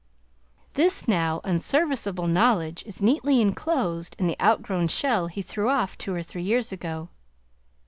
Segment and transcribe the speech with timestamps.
[0.73, 6.11] This now unserviceable knowledge is neatly inclosed in the outgrown shell he threw off two
[6.11, 7.09] or three years ago.